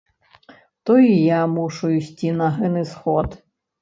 То 0.87 0.95
і 1.07 1.11
я 1.11 1.41
мушу 1.53 1.93
ісці 1.99 2.33
на 2.41 2.47
гэны 2.59 2.83
сход? 2.93 3.29